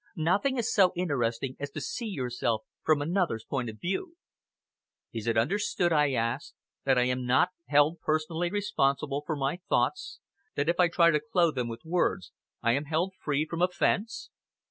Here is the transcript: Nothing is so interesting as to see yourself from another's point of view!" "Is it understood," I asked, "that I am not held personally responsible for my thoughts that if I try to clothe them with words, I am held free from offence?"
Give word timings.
Nothing 0.17 0.57
is 0.57 0.73
so 0.73 0.93
interesting 0.95 1.55
as 1.59 1.69
to 1.69 1.79
see 1.79 2.07
yourself 2.07 2.63
from 2.81 3.03
another's 3.03 3.45
point 3.45 3.69
of 3.69 3.79
view!" 3.79 4.15
"Is 5.13 5.27
it 5.27 5.37
understood," 5.37 5.93
I 5.93 6.13
asked, 6.13 6.55
"that 6.85 6.97
I 6.97 7.03
am 7.03 7.23
not 7.27 7.49
held 7.67 7.99
personally 8.01 8.49
responsible 8.49 9.21
for 9.23 9.35
my 9.35 9.57
thoughts 9.69 10.17
that 10.55 10.67
if 10.69 10.79
I 10.79 10.87
try 10.87 11.11
to 11.11 11.19
clothe 11.21 11.53
them 11.53 11.67
with 11.67 11.85
words, 11.85 12.31
I 12.63 12.71
am 12.71 12.85
held 12.85 13.13
free 13.23 13.45
from 13.47 13.61
offence?" 13.61 14.31